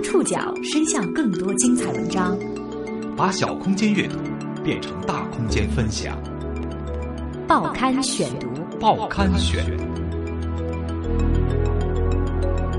[0.00, 2.38] 将触角伸向更多精彩文章，
[3.14, 4.16] 把小空间阅读
[4.64, 6.18] 变成大空间分享。
[7.46, 9.62] 报刊选读，报刊选，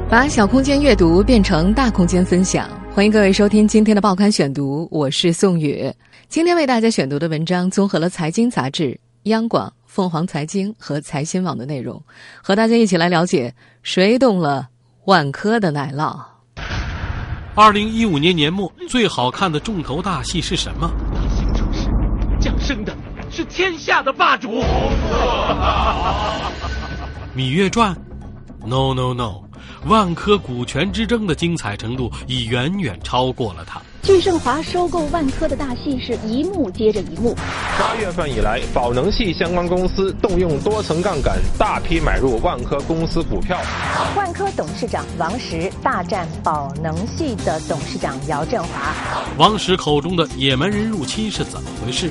[0.10, 2.68] 把小空间阅读变成大空间分享。
[2.92, 5.94] 欢迎各位收听今天的报刊选读，我是宋宇。
[6.28, 12.02] 今天为大家选读的文章综合了财经杂志、央广、凤凰财经和财新网的内容，
[12.42, 13.54] 和大家一起来了解
[13.84, 14.70] 谁动了
[15.06, 16.31] 万科的奶酪。
[17.54, 20.90] 二零一五年年末最好看的重头大戏是什么？
[21.14, 21.90] 大型城市，
[22.40, 22.96] 降生的
[23.30, 24.62] 是天下的霸主。
[27.36, 27.94] 《芈月传》
[28.66, 29.42] ？No No No，
[29.86, 33.82] 万科股权之争的精彩程度已远远超过了它。
[34.04, 37.36] 聚盛华收购万科的大戏是一幕接着一幕。
[37.80, 43.60] 八月份以来，宝能系相关公司动用多层杠杆，大批买入万科公司股票。
[44.16, 48.94] 万科董事长王石大战宝能系的董事长姚振华。
[49.38, 52.10] 王石口中的野蛮人入侵是怎么回事？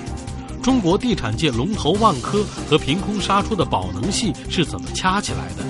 [0.63, 5.65] 中国地产界龙头万科和凭空杀出的宝能系是怎么掐起来的？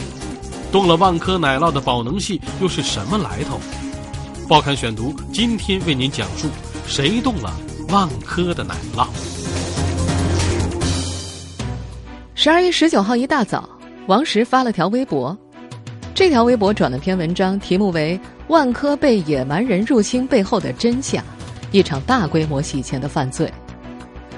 [0.73, 3.59] 动了万科奶酪的宝能系又是什么来头？
[4.49, 6.49] 报刊选读，今天为您讲述
[6.87, 7.53] 谁动了
[7.89, 9.09] 万科的奶酪。
[12.37, 13.69] 十二月十九号一大早，
[14.07, 15.37] 王石发了条微博，
[16.15, 21.23] 这条微博转了篇文章，题目为《万科被野蛮人入侵背后的真相：
[21.73, 23.47] 一场大规模洗钱的犯罪》。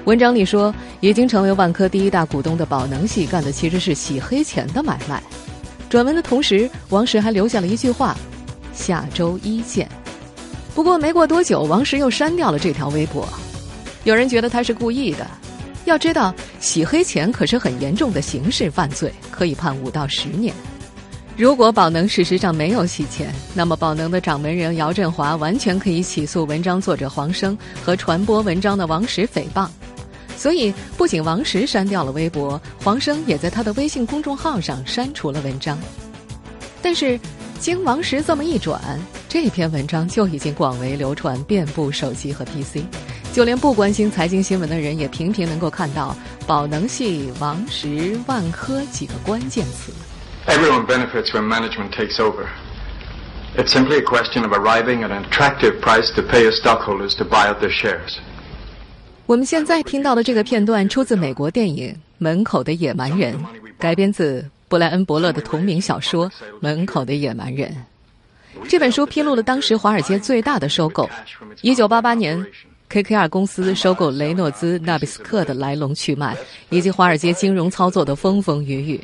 [0.05, 5.21] 文章里说，已经成为万科第一大股东的宝能系干的其实是洗黑钱的买卖。
[5.93, 8.17] 转文的同时，王石还留下了一句话
[8.73, 9.87] ：“下周一见。”
[10.73, 13.29] 不过没过多久，王石又删掉了这条微博。
[14.03, 15.27] 有人觉得他是故意的。
[15.85, 20.51] 要知道，洗黑钱可是很严重的刑事犯罪，可以判五到十年。
[21.37, 27.55] 如果宝能事实上没有洗钱，那么宝能的掌门人姚振华完全可以起诉文章作者黄生
[27.85, 29.67] 和传播文章的王石诽谤。
[30.35, 35.77] 所以，不仅王石删掉了微博，黄生也在他的微信公众号上删除了文章。
[36.81, 37.19] 但是，
[37.59, 38.81] 经王石这么一转，
[39.29, 42.83] 这篇文章就已经广为流传，遍布手机和 PC，
[43.31, 49.93] 就连不关心财经新闻的人也频频能够看到“宝能系”“王石”“万科”几个关键词。
[50.45, 52.47] Everyone benefits when management takes over.
[53.55, 57.23] It's simply a question of arriving at an attractive price to pay as stockholders to
[57.23, 58.19] buy out their shares.
[59.25, 63.33] 我们现在听到的这个片段出自美国电影《门口的野蛮人》，
[63.77, 64.45] 改编自。
[64.69, 66.27] 布莱恩·伯勒的同名小说
[66.59, 67.69] 《门口的野蛮人》
[68.67, 71.07] 这本书披露了当时华尔街最大的收购——
[71.61, 72.43] 一九八八年
[72.89, 76.35] KKR 公司收购雷诺兹纳比斯克的来龙去脉，
[76.69, 79.01] 以及华尔街金融操作的风风雨雨。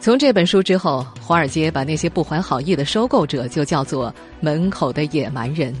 [0.00, 5.74] 从这本书之后，华尔街把那些不怀好意的收购者就叫做“门口的野蛮人”。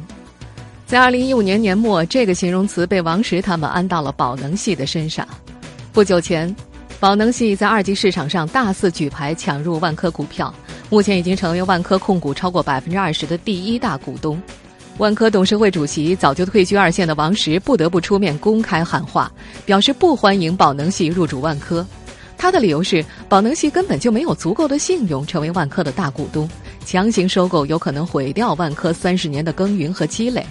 [0.86, 5.26] 在二零一五年年末，这个形容词被王石他们安到了宝能系的身上。
[5.92, 6.54] 不久前。
[6.98, 10.52] 宝能系在二级市场上大肆举牌抢入万科股票，
[10.88, 14.40] 目前已经成为万科控股超过百分之二十的第一大股东。
[14.96, 19.30] 万科董事会主席早就退居二线的王石不得不出面公开喊话，
[19.66, 21.86] 表示不欢迎宝能系入主万科。
[22.38, 26.48] 他的理由是，宝能系根本就没有足够的信用成为万科的大股东，
[26.86, 30.46] 强行收购有可能毁掉万科三十年的耕耘和积累。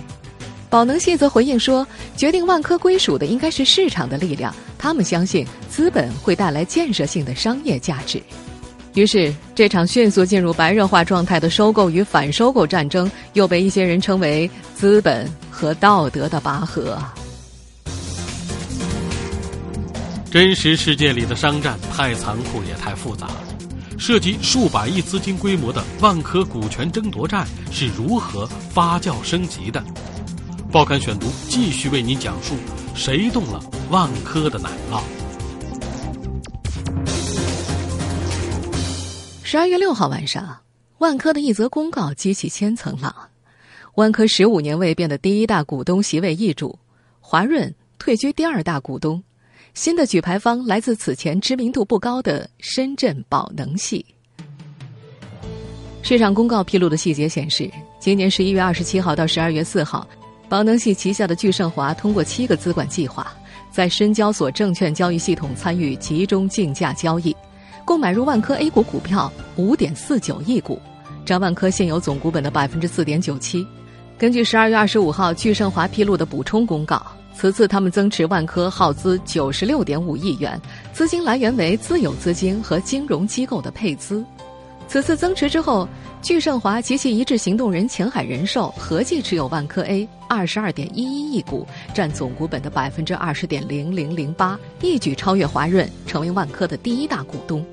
[0.70, 1.88] 宝能系则回应说，
[2.18, 4.54] 决定万科归属的应该是市场的力量。
[4.78, 8.22] 他们相信资本会带来建设性的商业价值，
[8.94, 17.02] 于是这场迅速进入白热化状态的收购与反收购战争，又被一些人称为“资本和道德的拔河”。
[20.30, 23.28] 真实世界里的商战太残酷也太复杂，
[23.98, 29.82] 涉及数百亿资金规模的万科股权争夺战是如何发酵升级的？
[30.76, 32.54] 报刊选读继续为您讲述。
[32.94, 35.02] 谁动了万科的奶酪？
[39.42, 40.60] 十二月六号晚上，
[40.98, 43.16] 万科的一则公告激起千层浪。
[43.94, 46.78] 万科十五年未变的第一大股东席位易主，
[47.22, 49.24] 华润退居第二大股东，
[49.74, 54.06] 新的举牌方来自此前知名度不高的深圳宝能系。
[56.02, 60.06] 市场公告披露的细节显示，今年十一月二十七号到十二月四号。
[60.56, 63.28] 宝能系旗下的聚盛华通过七个资管计划，
[63.70, 67.36] 在深交所证券交易系统参与集中竞价交易，
[67.84, 70.82] 共买入万科 A 股股票五点四九亿股，
[71.26, 73.68] 占万科现有总股本的百分之四点九七。
[74.18, 77.06] 根据十二月二十五号聚盛华披露的补充公告，
[77.36, 80.58] 此次他们增持万科耗资九十六点五亿元，
[80.94, 84.24] 资金来源为自有资金和金融机构的配资。
[84.88, 85.88] 此次增持之后。
[86.22, 97.64] 钜盛华及其一致行动人前海人寿合计持有万科 A 二十二点一一亿股，占总股本的百分之二十点零零零八，一举超越华润，成为万科的第一大股东。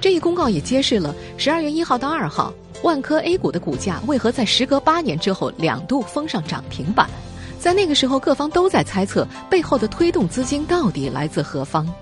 [0.00, 2.54] 这一公告也揭示了十二月一号到二号，
[2.84, 7.10] 万科 A 股的股价为何在时隔八年之后两度封上涨停板。
[7.58, 11.92] 在那个时候，各方都在猜测背后的推动资金到底来自何方。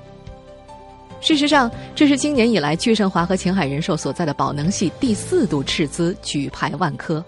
[1.20, 7.25] 事实上，这是今年以来巨盛华和前海人寿所在的宝能系第四度斥资举牌万科。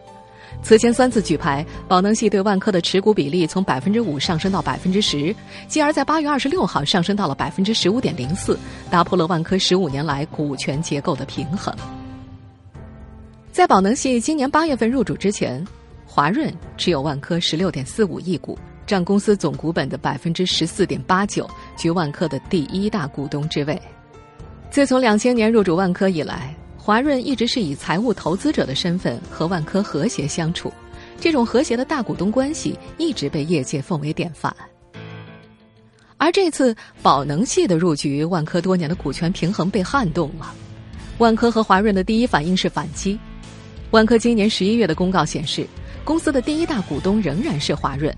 [0.62, 5.34] 此前三次举牌，宝能系对万科的持股比例从百分之五上升到百分之十，
[5.66, 8.58] 继而在八月二十六号上升到了百分之十五点零四，
[8.90, 11.74] 打破了万科十五年来股权结构的平衡。
[13.50, 15.66] 在宝能系今年八月份入主之前，
[16.06, 18.56] 华润持有万科十六点四五亿股。
[18.86, 21.48] 占公司总股本的百分之十四点八九，
[21.80, 23.80] 居万科的第一大股东之位。
[24.70, 30.70] 自从两千年入主万科以来，华润一直是以财务投资者的身份和万科和谐相处，
[31.18, 34.54] 这种和谐的大股东关系一直被业界奉为典范。
[36.18, 40.54] 而这次宝能系的入局，万科多年的股权平衡被撼动了。
[41.16, 43.18] 万科和华润的第一反应是反击。
[43.90, 45.66] 万科今年十一月的公告显示，
[46.04, 48.14] 公司的第一大股东仍然是华润。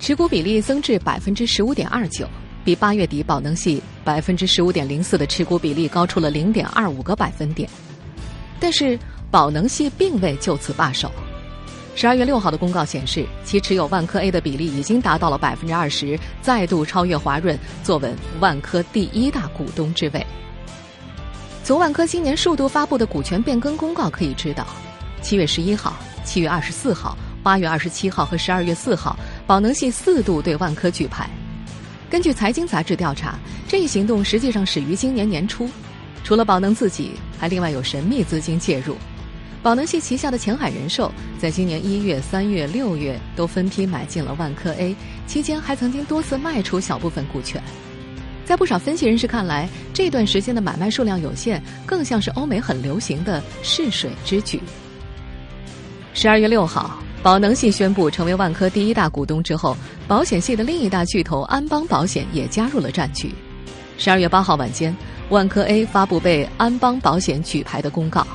[0.00, 2.26] 持股比例增至百分之十五点二九，
[2.64, 7.68] 比八月底宝能系百分之十五点零四的持股比例高出了零点二五个百分点。
[8.58, 8.98] 但是
[9.30, 11.10] 宝能系并未就此罢手。
[11.94, 20.26] 十二月六号的公告显示，其持有万科 A 的比例已经达到了百分之二十，再度超越华润，坐稳万科第一大股东之位。
[21.62, 24.66] 从万科今年数度发布的股权变更公告可以知道，
[25.22, 25.94] 七月十一号、
[26.24, 27.16] 七月二十四号。
[27.44, 29.14] 八月二十七号和十二月四号，
[29.46, 31.28] 宝能系四度对万科举牌。
[32.14, 35.68] 根据财经杂志调查，这一行动实际上始于今年年初。
[36.22, 38.96] 除了宝能自己，还另外有神秘资金介入。
[39.64, 44.94] 宝能系旗下的前海人寿，在今年一月、三月、六月都分批买进了万科 A，
[45.26, 47.60] 期间还曾经多次卖出小部分股权。
[48.44, 54.62] 在不少分析人士看来，这段时间的买卖数量有限，更像是欧美很流行的试水之举。
[56.12, 56.96] 十二月六号。
[57.24, 59.74] 宝能系宣布成为万科第一大股东之后，
[60.06, 63.34] 保险系的另一大巨头安邦保险也加入了战局。
[63.96, 64.94] 十二月八号晚间，
[65.30, 68.26] 万科 A 发布被安邦保险举牌的公告。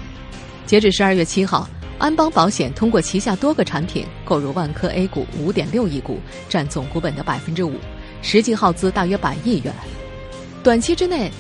[0.66, 1.70] 截至十二月七号，
[2.00, 6.20] 安邦保险通过旗下多个产品购入万科 A 股五点六亿股，
[6.50, 7.76] 占总股本的百分之五，
[8.24, 9.72] 实际耗资大约百亿元。
[10.64, 11.32] 短期之内，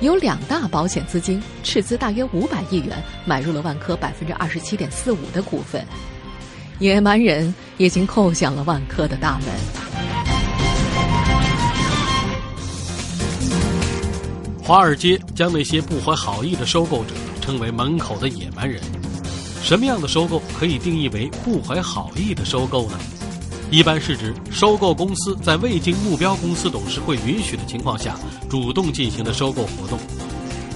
[0.00, 5.86] 有两大保险资金斥资大约五百亿元买入了万科百分之二十七点四五的股份。
[6.78, 9.48] 野蛮人已经叩响了万科的大门。
[14.62, 18.80] 华尔街将那些不怀好意的收购者称为“门口的野蛮人”。
[19.62, 22.98] 什么样的收购可以定义为不怀好意的收购呢？
[23.70, 28.16] 一般是指收购公司在未经目标公司董事会允许的情况下
[28.48, 29.98] 主动进行的收购活动。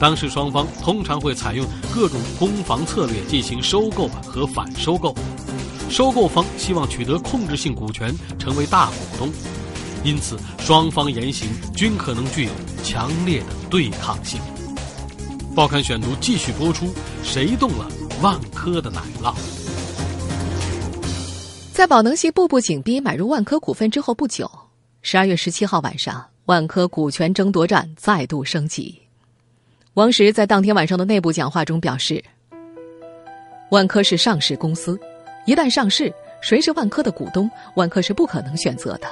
[0.00, 1.64] 当事双方通常会采用
[1.94, 5.14] 各种攻防策略进行收购和反收购。
[5.92, 9.30] 收购方希望取得控制性股权，成为大股东，
[10.02, 11.46] 因此双方言行
[11.76, 12.50] 均可能具有
[12.82, 14.40] 强烈的对抗性。
[15.54, 16.86] 报刊选读继续播出：
[17.22, 17.86] 谁动了
[18.22, 19.34] 万科的奶酪？
[21.74, 24.50] 在宝能系步步紧逼买入万科股份之后不久，
[25.02, 28.98] 十二月十七号晚上，万科股权争夺战再度升级。
[29.92, 32.24] 王石在当天晚上的内部讲话中表示
[33.70, 34.98] ：“万科是上市公司。”
[35.44, 39.08] 一旦上市，谁是万科的股东，万科是不可能选择的。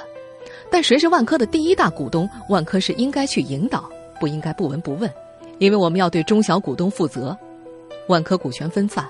[0.69, 5.11] 但谁是万科的第一大股东，万科是应该去引导，不应该不闻不问，
[5.57, 7.37] 因为我们要对中小股东负责。
[8.07, 9.05] 万科股权分散，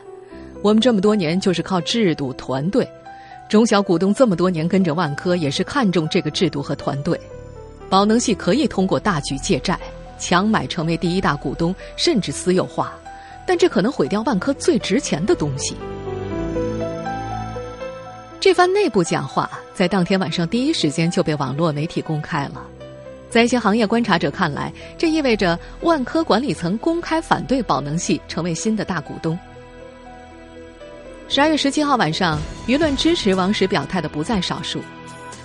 [0.63, 2.87] 我们这么多年就是靠制度、团队。
[3.47, 7.19] 中小股东这么多年跟着万科，也是看重这个制度和团队。
[7.89, 9.79] 宝能系可以通过大举借债、
[10.17, 12.93] 强买成为第一大股东，甚至私有化，
[13.45, 15.75] 但这可能毁掉万科最值钱的东西。
[18.41, 22.65] 这番内部讲话在当天晚上第一时间就被网络媒体公开了，
[23.29, 29.37] 在一些行业观察者看来，这意味着万科管理层公开反对宝能系成为新的大股东。
[31.29, 34.81] 十二月十七号晚上，舆论支持王石表态的不在少数，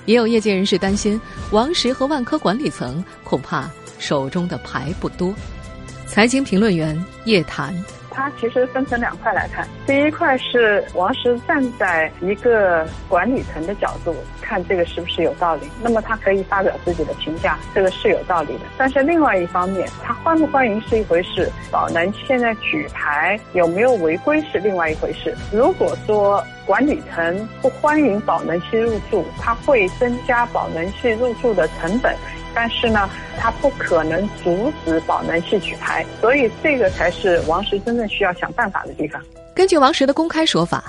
[0.07, 5.35] 也有业界人士担心王石和万科管理层恐怕手中的牌不多。
[6.07, 7.77] 财经评论员叶檀。
[8.17, 9.69] 它其实分成两块来看。
[9.87, 18.61] 第一块是王石站在一个管理层的角度看这个是不是有道理，那么他可以发表自己的评价，这个是有道理的。
[18.79, 25.37] 但是另外一方面，他欢不欢迎是一回事，宝能现在举牌有没有违规是另外一回事。
[25.53, 32.15] 如果说管理层不欢迎宝能系入驻，它会增加宝能系入驻的成本。
[32.57, 33.07] 但是呢，
[33.39, 39.23] 它不可能阻止宝能系举牌，所以这个才是王石真正需要想办法的地方。
[39.55, 40.83] 根据王石的公开说法，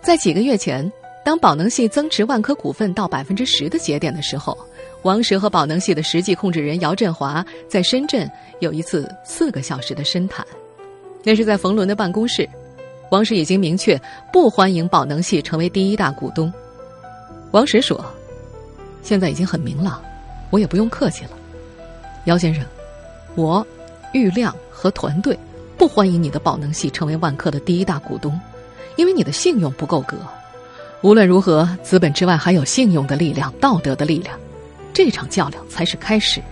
[0.00, 0.92] 在几个月前，
[1.24, 4.58] 当宝能系增持万科股份到百分之十的节点的时候，
[5.02, 10.44] 王石和宝能系的实际控制人姚振华在深圳有一次四个小时的深谈，
[11.22, 12.48] 那是在冯仑的办公室。
[13.12, 13.96] 王石已经明确
[14.32, 16.52] 不欢迎宝能系成为第一大股东。
[17.52, 18.04] 王石说
[19.02, 20.02] ：“现在已经很明朗。”
[20.52, 21.30] 我也不用客气了，
[22.26, 22.62] 姚先生，
[23.36, 23.66] 我、
[24.12, 25.36] 郁亮和团队
[25.78, 28.38] 不欢迎你的宝能系成为万科的第一大股东，
[28.96, 30.14] 因为你的信用不够格。
[31.00, 34.38] 无论如何，资本之外还有信用的力量、道德的力量，
[34.92, 36.42] 这场较量才是开始。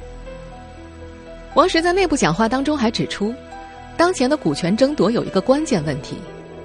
[1.52, 3.34] 王石在内部讲话当中还指出，
[3.98, 6.16] 当前的股权争夺有一个关键问题：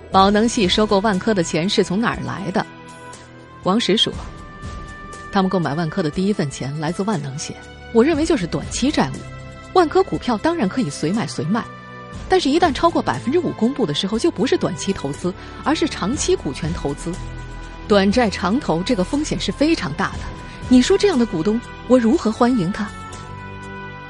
[0.10, 2.66] 宝能系收购万科的钱是从哪儿来的？
[3.64, 4.14] 王石说。
[5.36, 7.58] 他们购买万科的第一份钱来自万能险，
[7.92, 9.20] 我认为就是短期债务。
[9.74, 11.62] 万科股票当然可以随买随卖，
[12.30, 15.34] 但是，一旦超过百分之五公布的时候，就不是短期投资，
[15.66, 17.12] 而是长期股权投资。
[17.86, 20.20] 短债长投，这个风险是非常大的。
[20.70, 22.88] 你说这样的股东，我如何欢迎他？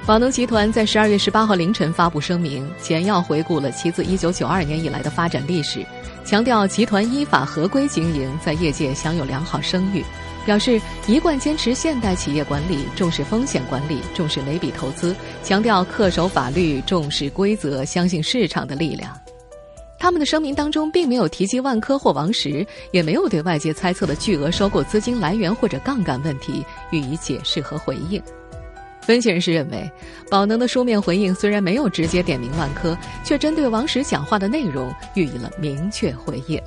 [0.06, 5.84] 宝能集团在十二月十八号凌晨发布声明，简要回顾了其自一九九二年以来的发展历史，
[6.24, 10.06] 强调集团依法合规经营，在业界享有良好声誉。
[10.46, 19.18] 表示一贯坚持现代企业管理，重视风险管理，重视每笔投资，强调恪守法律，重视规则，相信市场的力量。
[19.98, 28.22] 他们的声明当中并没有提及万科或王石，也没有对外界猜测的巨额收购资金来源或者杠杆问题予以解释和回应。
[29.02, 29.90] 分析人士认为，
[30.30, 36.62] 宝能的书面回应虽然没有直接点名万科，却针对王石讲话的内容予以了明确回应。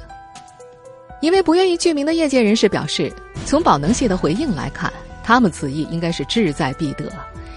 [1.20, 3.12] 一位不愿意具名的业界人士表示，
[3.44, 4.92] 从宝能系的回应来看，
[5.24, 7.10] 他们此意应该是志在必得。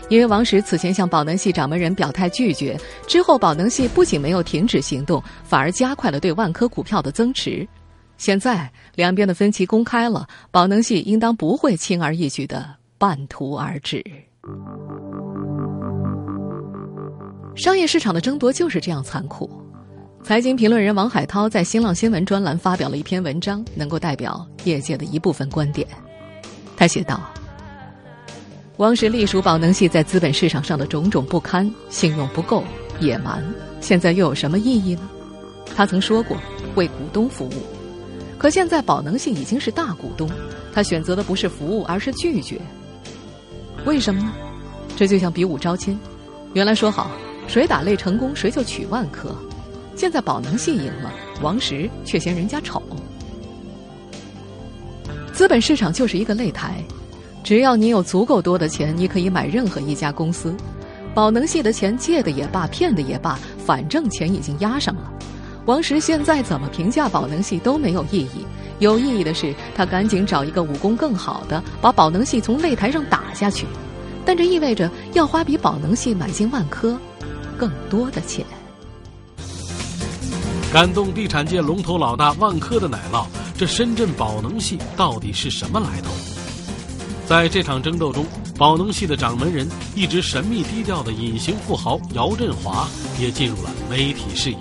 [0.10, 2.78] 因为王石此前向宝能系掌门人表态拒绝
[3.08, 7.68] 之后，宝能系不仅没有停止行动，反而加快了对万科股票的增持。
[8.18, 14.04] 现在两边的分歧公开了，宝能系应当不会轻而易举的半途而止。
[17.56, 19.61] 商业市场的争夺就是这样残酷。
[20.24, 25.86] 财经评论人王海涛在新浪新闻专栏发表了一篇文章，能够代表业界的一部分观点。
[26.78, 27.20] 他写道
[28.78, 32.64] ：“王石隶属宝能系在资本市场上的种种不堪、信用不够、
[33.00, 33.44] 野蛮，
[33.82, 35.02] 现在又有什么意义呢？
[35.76, 36.38] 他曾说过
[36.76, 37.54] 为股东服务，
[38.38, 40.30] 可现在宝能系已经是大股东，
[40.72, 42.62] 他选择的不是服务，而是拒绝。
[43.86, 44.32] 为什么呢？
[44.96, 46.00] 这就像比武招亲，
[46.54, 47.10] 原来说好
[47.48, 49.36] 谁打擂成功，谁就娶万科。”
[49.96, 52.82] 现在宝能系赢了，王石却嫌人家丑。
[55.32, 56.84] 资本市场就是一个擂台，
[57.44, 60.56] 只要你有足够多的钱，你可以买任何一家公司。
[61.14, 65.12] 宝能系的钱借的也罢，骗的也罢，反正钱已经押上了。
[65.66, 68.46] 王石现在怎么评价宝能系都没有意义，
[68.80, 73.66] 有意义的是他赶紧找一个武功更好的，把宝能系从擂台上打下去。
[74.26, 76.98] 但这意味着要花比宝能系买进万科
[77.58, 78.46] 更多的钱。
[80.72, 83.26] 感动地产界龙头老大万科的奶酪，
[83.58, 86.10] 这深圳宝能系到底是什么来头？
[87.28, 88.26] 在这场争斗中，
[88.58, 92.88] 宝能系的掌门人一直神秘低调的隐形富豪姚振华
[93.20, 94.58] 也进入了媒体视野。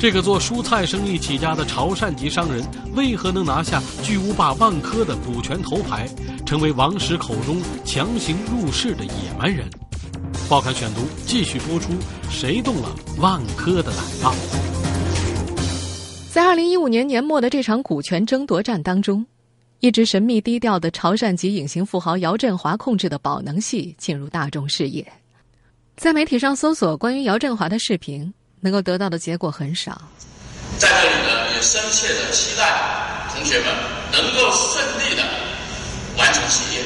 [0.00, 2.64] 这个做蔬菜生意起家的潮汕籍商人，
[2.96, 6.08] 为何能拿下巨无霸万科的股权头牌，
[6.44, 9.64] 成为王石口中强行入市的野蛮人？
[10.48, 11.92] 报刊选读继续播出：
[12.30, 12.88] 谁动了
[13.18, 14.77] 万科的奶酪？
[16.38, 19.26] 在二零一五年年末的这场股权争夺战当中，
[19.80, 25.04] 一直神秘低调的潮汕籍隐形富豪姚振华控制的宝能系进入大众视野。
[25.96, 30.00] 在媒体上搜索关于姚振华的视频，能够得到的结果很少。
[30.76, 32.62] 在这里呢，也深切的期待
[33.34, 33.66] 同学们
[34.12, 35.24] 能够顺利的
[36.18, 36.84] 完成学业，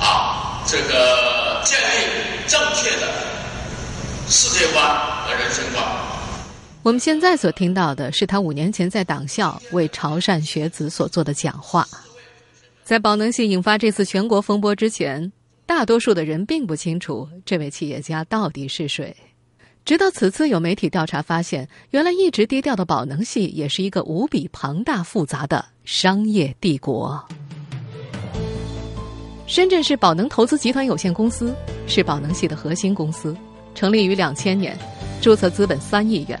[0.00, 3.06] 啊，这个建立正确的
[4.26, 4.84] 世界观
[5.24, 5.86] 和人生观。
[6.86, 11.84] 我们现在所听到的是他五年前在党校为潮汕学子所做的讲话。
[12.84, 15.32] 在宝能系引发这次全国风波之前，
[15.66, 19.16] 大多数的人并不清楚这位企业家到底是谁。
[19.84, 27.20] 直到此次有媒体调查发现，原来一直低调的宝能系也是一个无比庞大复杂的商业帝国。
[29.48, 31.52] 深圳市宝能投资集团有限公司
[31.88, 33.36] 是宝能系的核心公司，
[33.74, 34.78] 成立于两千年，
[35.20, 36.40] 注册资本三亿元，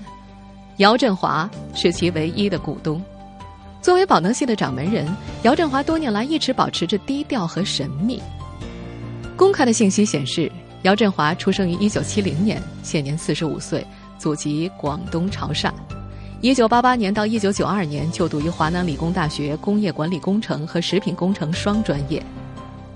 [0.78, 3.02] 姚振华是其唯一的股东。
[3.80, 5.06] 作为宝能系的掌门人，
[5.42, 8.22] 姚振华多年来一直保持着低调和神秘。
[9.36, 10.50] 公开的信息显示。
[10.82, 13.84] 姚振华出生于一九七零年，现年四十五岁，
[14.18, 15.72] 祖籍广东潮汕。
[16.40, 22.22] 一九八八年到一九九二年就读于华南理工大学工业管理工程和食品工程双专业。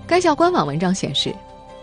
[0.07, 1.35] 该校官网文章显示，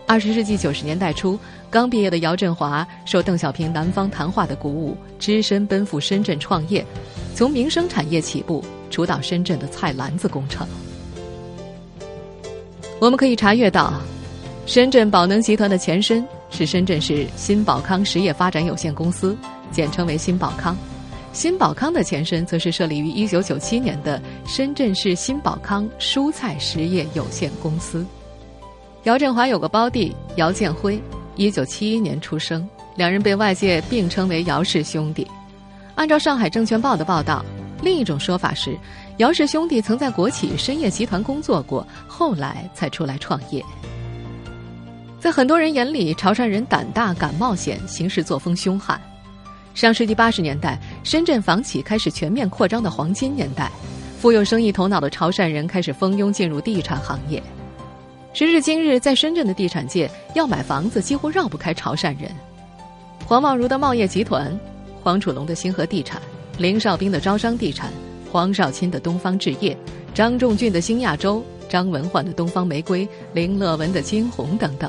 [0.08, 1.38] 二十世纪九十年代初，
[1.68, 6.82] 刚毕业的姚振华受邓小平南方谈话的鼓舞，只身奔赴深圳创业，
[7.34, 10.66] 从民生产业起步，主导深圳的菜篮子工程。
[12.98, 13.92] 我们可以查阅到。
[14.64, 19.36] 深圳宝能集团的前身是深圳市新宝康实业发展有限公司，
[19.70, 20.74] 简称为新宝康。
[21.34, 28.06] 新宝康的前身则是设立于一九九七年的深圳市新宝康蔬菜实业有限公司。
[29.04, 31.00] 姚振华有个胞弟姚建辉，
[31.36, 35.26] 一九七一年出生，两人被外界并称为姚氏兄弟。
[35.94, 37.44] 按照上海证券报的报道，
[37.80, 38.76] 另一种说法是，
[39.18, 43.64] 姚氏兄弟曾在国企深业集团工作过，后来才出来创业。
[45.20, 49.00] 在很多人眼里，潮汕人胆大敢冒险，行事作风凶悍。
[49.74, 53.70] 上世纪八十年代，深圳房企开始全面扩张的黄金年代，
[54.18, 57.40] 富有生意头脑的潮汕人开始蜂拥进入地产行业。
[58.38, 62.30] 时至今日，在深圳的地产界，要买房子几乎绕不开潮汕人。
[63.26, 64.56] 黄茂如的茂业集团，
[65.02, 66.22] 黄楚龙的星河地产，
[66.56, 67.90] 林少斌的招商地产，
[68.30, 69.76] 黄少钦的东方置业，
[70.14, 74.88] 张仲俊的新亚洲，张文焕的东方玫瑰，林乐文的金鸿等等。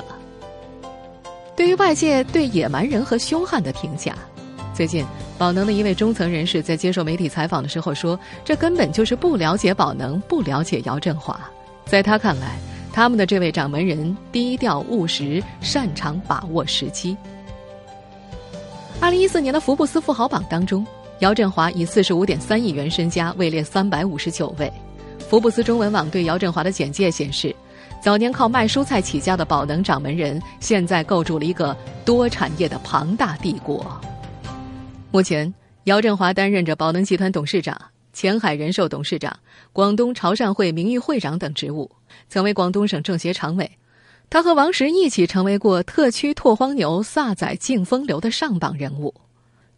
[1.56, 4.14] 对于外界对野蛮人和凶悍的评价，
[4.72, 5.04] 最近
[5.36, 8.16] 宝能的一位中层人士在接受媒体采访的时候说
[8.46, 11.36] ：“这根本就是不了解宝能，不了解姚振华。”
[11.84, 12.56] 在他看来，
[12.92, 17.16] 他们的这位掌门人低调务实，擅长把握时机。
[19.00, 20.86] 二零一四年的福布斯富豪榜当中，
[21.20, 24.70] 姚振华以四十五点三亿元身家位列三百五十九位。
[25.18, 27.54] 福布斯中文网对姚振华的简介显示。
[28.02, 34.00] 早年靠卖蔬菜起家的宝能掌门人，现在构筑了一个多产业的庞大帝国。
[35.10, 35.52] 目前，
[35.84, 37.78] 姚振华担任着宝能集团董事长、
[38.14, 39.38] 前海人寿董事长、
[39.74, 41.90] 广东潮汕会名誉会长等职务，
[42.28, 43.70] 曾为广东省政协常委。
[44.28, 49.14] 他和王石一起成为过特区拓荒牛萨仔竞风流的上榜人物。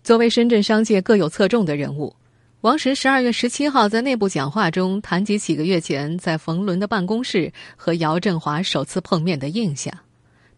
[0.05, 2.15] 作为深圳商界各有侧重的人物。
[2.61, 9.93] 王石十二月十七号在内部讲话中谈及几个月前在冯仑的办公室和姚振华首次碰面的印象，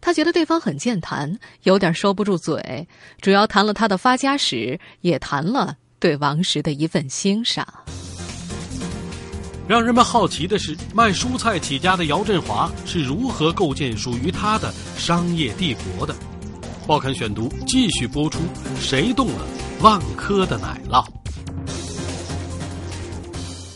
[0.01, 2.87] 他觉得对方很健谈，有点收不住嘴，
[3.21, 7.65] 主要谈了他的发家史，也谈了对王石的一份欣赏。
[9.67, 16.15] 让人们好奇的是，卖蔬菜起家的姚振华是如何构建属于他的商业帝国的？
[16.85, 18.41] 报刊选读继续播出：
[18.79, 19.47] 谁动了
[19.81, 21.03] 万科的奶酪？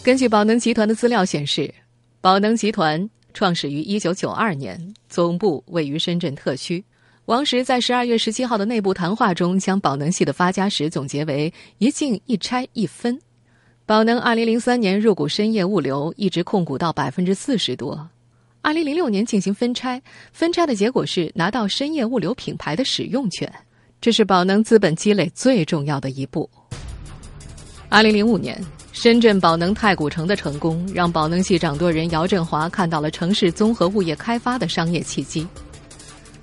[0.04, 1.74] 根据宝能集团的资料显示，
[2.22, 6.86] 宝能集团创始于一九九二年，总部位于深圳特区。
[7.26, 13.20] 王石在十二月十七号的内部谈话中，将宝能系的发家史总结为“一进一拆一分”。
[13.90, 18.08] 宝能二零零三年入股深业物流，一直控股到百分之四十多。
[18.62, 20.00] 二零零六年进行分拆，
[20.32, 23.52] 分拆的结果是拿到深业物流品牌的使用权，
[24.00, 26.48] 这是宝能资本积累最重要的一步。
[27.90, 28.64] 二零零五年。
[28.92, 35.48] 深圳宝能太古城的成功，让宝能系掌舵人姚振华看到了城市综合物业开发的商业契机。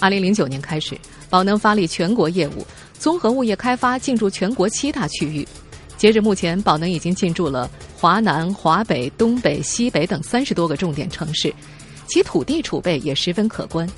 [0.01, 0.99] 二零零九年开始，
[1.31, 2.67] 宝能发力全国业务，
[2.99, 5.47] 综合物业开发进驻全国七大区域。
[5.97, 11.55] 截至目前，宝能已经进驻了华南、华北、东北、西北等三十多个重点城市，
[12.07, 13.89] 其土地储备也十分可观。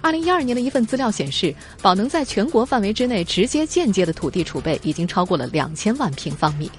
[0.00, 6.70] 二零一二年的一份资料显示，宝能在全国范围之内直接、间接的土地储备已经超过了两千万平方米。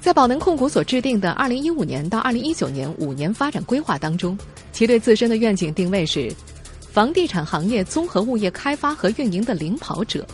[0.00, 4.38] 在宝能控股所制定的二零一五年到二零一九年五年发展规划当中，
[4.72, 6.32] 其对自身的愿景定位是
[6.92, 10.24] 房地产行业综合物业开发和运营的领跑者，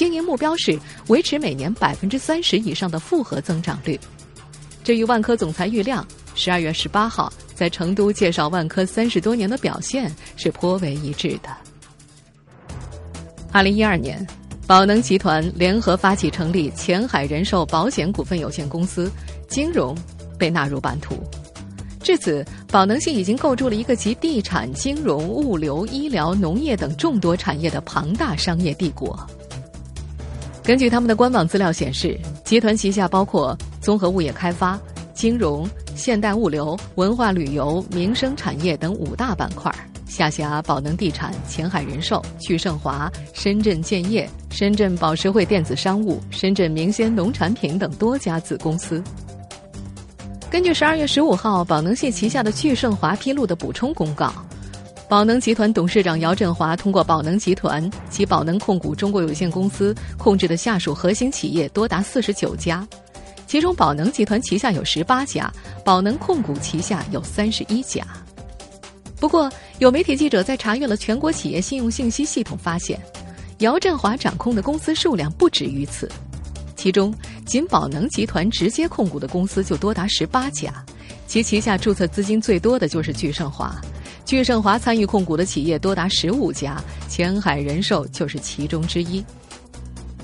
[0.00, 4.00] 经营目标是维持每年百分之三十以上的复合增长率。
[4.82, 6.02] 这与万科总裁郁亮
[6.34, 11.54] 十二月十八号在成都介绍万科三十多年的表现是颇为一致的。
[13.52, 14.26] 二零一二年。
[14.66, 19.10] 宝能集团联合发起成立前海人寿保险股份有限公司，
[19.48, 19.94] 金融
[20.38, 21.22] 被纳入版图。
[22.02, 29.28] 至此，宝能系已经构筑了一个集地产、金融、物流、医疗、农业等众多产业的庞大商业帝国。
[30.62, 34.78] 根据他们的官网资料显示，集团旗下包括综合物业开发、
[35.14, 39.74] 金融、现代物流、文化旅游、民生产业等五大板块，
[40.06, 49.02] 下辖宝能地产、前海人寿、聚盛华、深圳建业、深圳宝石汇电子商务、深圳明仙农产品等多家子公司。
[50.50, 54.32] 根据十二月十五号宝能系旗下的聚盛华披露的补充公告。
[55.10, 62.86] 宝能集团董事长姚振华通过宝能集团及宝能控股中国有限公司控制的下属核心企业多达四十九家，
[63.44, 65.52] 其中宝能集团旗下有十八家，
[65.84, 68.06] 宝能控股旗下有三十一家。
[69.18, 72.96] 不过，有媒体记者在查阅了全国企业信用信息系统，发现
[73.58, 76.08] 姚振华掌控的公司数量不止于此，
[76.76, 77.12] 其中
[77.44, 80.72] 仅宝能集团直接控股的公司就多达十八家，
[81.26, 83.74] 其旗下注册资金最多的就是聚盛华。
[84.30, 89.24] 聚盛华参与控股的企业多达十五家，前海人寿就是其中之一。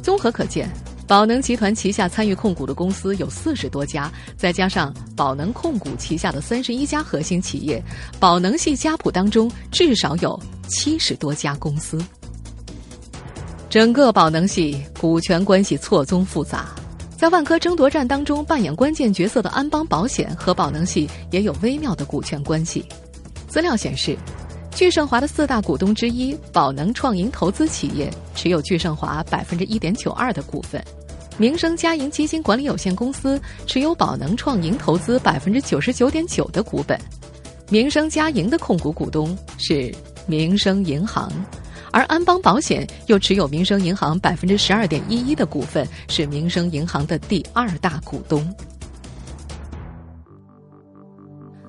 [0.01, 0.71] 综合可见，
[1.09, 7.83] 宝能集团旗下参与控股的公司有四十多家，再加上宝能控股旗下的三十一家核心企业，
[8.21, 12.01] 宝能系家谱当中至少有七十多家公司。
[13.69, 16.69] 整个宝能系股权关系错综复杂，
[17.17, 22.85] 在万科争夺战当中扮演关键角色的安邦保险和宝能系也有微妙的股权关系。
[23.57, 24.15] 资料显示，
[24.71, 30.85] 聚盛华的四大股东之一宝能创盈投资企业持有聚盛华百分之一点九二的股份，
[31.39, 37.01] 民生嘉盈基金管理有限公司持有宝能创盈投资百分之九十九点九的股本，
[37.71, 39.91] 民生嘉盈的控股股东是
[40.27, 41.33] 民生银行，
[41.93, 48.55] 而安邦保险又持有民生银行百分之十二点一一的股份，是民生银行的第二大股东。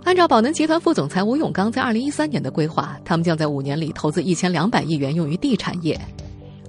[0.07, 5.99] 按照宝能集团副总裁吴永刚在二零一三年的规划，他们将在五年里投资一千两百亿元用于地产业。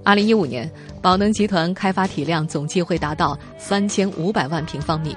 [0.03, 0.69] 二零一五年，
[1.01, 5.15] 宝能集团开发体量总计会达到三千五百万平方米。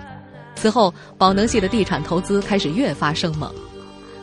[0.55, 3.53] 此后，宝能系的地产投资开始越发生猛。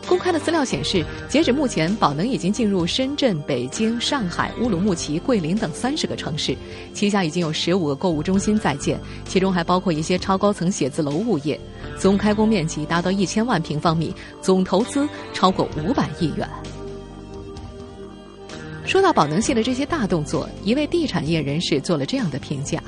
[0.10, 6.58] 公开的资料显示，截止目前，宝能已经进入深圳、北京、上海、乌鲁木齐、桂林等三十个城市，
[6.96, 11.60] 旗下已经有十五个购物中心在建，其中还包括一些超高层写字楼物业，
[11.96, 16.50] 总开工面积达到一千万平方米，总投资超过五百亿元。
[18.84, 22.82] 说到宝能系的这些大动作，一位地产业人士做了这样的评价：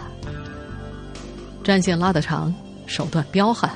[1.64, 2.52] 战线拉得长，
[2.88, 3.70] 手段彪悍，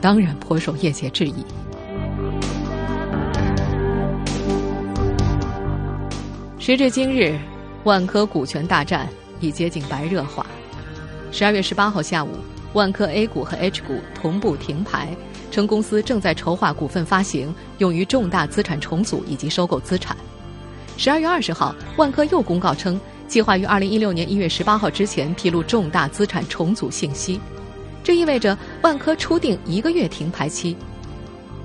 [0.00, 1.44] 当然颇受业界质疑。
[6.66, 7.38] 时至今日，
[7.84, 9.06] 万科股权大战
[9.38, 10.46] 已接近白热化。
[11.30, 12.30] 十二月十八号下午，
[12.72, 15.14] 万科 A 股和 H 股同步停牌，
[15.50, 20.16] 称公司正在筹划股份发行，用于重大资产重组以及收购资产。
[20.96, 22.98] 十二月二十号，万科又公告称，
[23.28, 27.38] 计划于二零一六年一月十八号之前披露重大资产重组信息，
[28.02, 30.74] 这意味着万科初定一个月停牌期。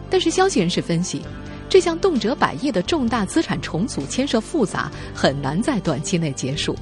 [0.09, 1.21] 但是，消息人士分析。
[1.69, 6.75] 这项动辄百亿的重大资产重组牵涉复杂，很难在短期内结束。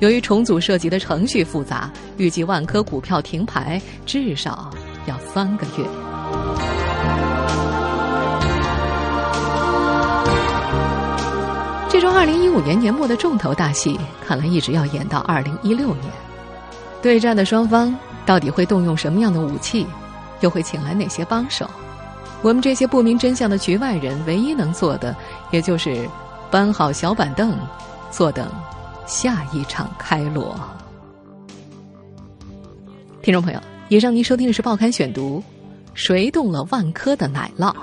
[0.00, 4.68] 由于重组涉及的程序复杂，预计万科股票停牌至少
[5.06, 5.84] 要三个月。
[11.88, 13.96] 这桩二零一五年年末的重头大戏，
[14.26, 16.06] 看来一直要演到二零一六年。
[17.00, 17.96] 对战的双方
[18.26, 19.86] 到底会动用什么样的武器，
[20.40, 21.70] 又会请来哪些帮手？
[22.42, 25.14] 我们这些不明真相的局外人，唯一能做的，
[25.50, 26.08] 也就是
[26.50, 27.54] 搬好小板凳，
[28.10, 28.50] 坐等
[29.06, 30.58] 下一场开锣。
[33.20, 35.38] 听众朋友，以上您收听的是《报刊选读》，
[35.92, 37.74] 谁动了万科的奶酪？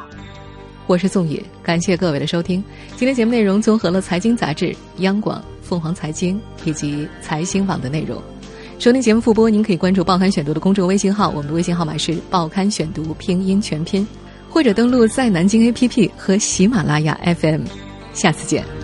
[0.88, 2.63] 我是宋野，感谢各位的收听。
[2.96, 8.20] 今天节目内容综合了财经杂志、央广、凤凰财经以及财新网的内容。
[8.80, 14.08] 收听节目复播，您可以关注《报刊选读》的公众微信号，我们的微信号码是《报刊选读》拼音全拼。
[14.58, 17.62] 或者登录在南京 APP 和喜马拉雅 FM，
[18.15, 18.76] 下次见。